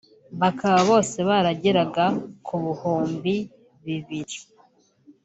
bakaba 0.41 0.79
bose 0.89 1.17
barageraga 1.29 2.05
ku 2.45 2.55
buhunbi 2.63 3.35
bibiri 3.85 4.37